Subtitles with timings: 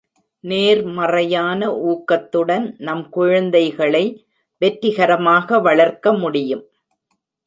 [0.43, 4.03] நேர்மறையான ஊக்கத்துடன், நம் குழந்தைகளை
[4.61, 6.63] வெற்றிகரமாக வளர்க்க முடியும்.